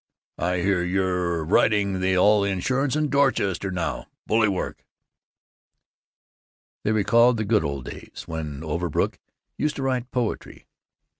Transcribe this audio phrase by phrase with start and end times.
[0.39, 4.07] I hear you're writing all the insurance in Dorchester now.
[4.25, 4.83] Bully work!"
[6.83, 9.19] They recalled the good old days when Overbrook
[9.59, 10.65] used to write poetry.